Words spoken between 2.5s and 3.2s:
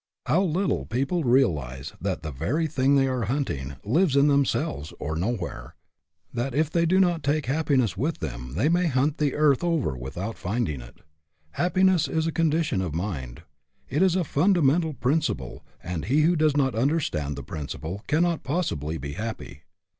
thing they